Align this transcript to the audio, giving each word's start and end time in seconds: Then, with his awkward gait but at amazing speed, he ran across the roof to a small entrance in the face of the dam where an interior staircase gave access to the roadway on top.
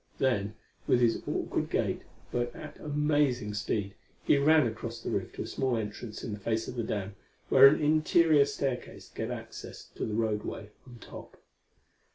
Then, 0.17 0.55
with 0.87 0.99
his 0.99 1.21
awkward 1.27 1.69
gait 1.69 2.01
but 2.31 2.55
at 2.55 2.79
amazing 2.79 3.53
speed, 3.53 3.93
he 4.23 4.39
ran 4.39 4.65
across 4.65 4.99
the 4.99 5.11
roof 5.11 5.31
to 5.33 5.43
a 5.43 5.45
small 5.45 5.77
entrance 5.77 6.23
in 6.23 6.33
the 6.33 6.39
face 6.39 6.67
of 6.67 6.73
the 6.75 6.81
dam 6.81 7.13
where 7.49 7.67
an 7.67 7.79
interior 7.79 8.45
staircase 8.45 9.09
gave 9.11 9.29
access 9.29 9.83
to 9.93 10.07
the 10.07 10.15
roadway 10.15 10.71
on 10.87 10.97
top. 10.97 11.37